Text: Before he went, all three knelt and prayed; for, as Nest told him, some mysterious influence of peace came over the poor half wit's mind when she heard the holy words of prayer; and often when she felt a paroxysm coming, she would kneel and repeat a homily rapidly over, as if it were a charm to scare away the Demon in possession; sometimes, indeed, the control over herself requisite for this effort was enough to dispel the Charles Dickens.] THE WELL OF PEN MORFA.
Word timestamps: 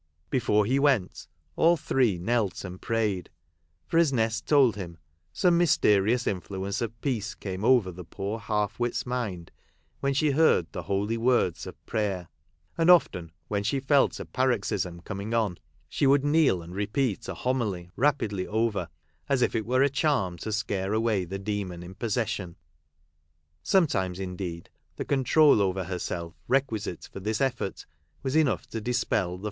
Before 0.31 0.65
he 0.65 0.79
went, 0.79 1.27
all 1.55 1.77
three 1.77 2.17
knelt 2.17 2.65
and 2.65 2.81
prayed; 2.81 3.29
for, 3.85 3.99
as 3.99 4.11
Nest 4.11 4.47
told 4.47 4.75
him, 4.75 4.97
some 5.31 5.59
mysterious 5.59 6.25
influence 6.25 6.81
of 6.81 6.99
peace 7.01 7.35
came 7.35 7.63
over 7.63 7.91
the 7.91 8.03
poor 8.03 8.39
half 8.39 8.79
wit's 8.79 9.05
mind 9.05 9.51
when 9.99 10.15
she 10.15 10.31
heard 10.31 10.65
the 10.71 10.81
holy 10.81 11.17
words 11.17 11.67
of 11.67 11.85
prayer; 11.85 12.29
and 12.79 12.89
often 12.89 13.31
when 13.47 13.61
she 13.61 13.79
felt 13.79 14.19
a 14.19 14.25
paroxysm 14.25 15.01
coming, 15.01 15.31
she 15.87 16.07
would 16.07 16.25
kneel 16.25 16.63
and 16.63 16.73
repeat 16.73 17.27
a 17.27 17.35
homily 17.35 17.91
rapidly 17.95 18.47
over, 18.47 18.89
as 19.29 19.43
if 19.43 19.53
it 19.55 19.67
were 19.67 19.83
a 19.83 19.87
charm 19.89 20.35
to 20.39 20.51
scare 20.51 20.93
away 20.93 21.25
the 21.25 21.37
Demon 21.37 21.83
in 21.83 21.93
possession; 21.93 22.55
sometimes, 23.61 24.19
indeed, 24.19 24.67
the 24.95 25.05
control 25.05 25.61
over 25.61 25.83
herself 25.83 26.33
requisite 26.47 27.07
for 27.13 27.19
this 27.19 27.39
effort 27.39 27.85
was 28.23 28.35
enough 28.35 28.65
to 28.65 28.81
dispel 28.81 28.81
the 28.81 28.81
Charles 28.81 28.81
Dickens.] 28.81 28.89
THE 28.89 28.89
WELL 28.89 29.21
OF 29.25 29.29
PEN 29.29 29.29
MORFA. 29.29 29.39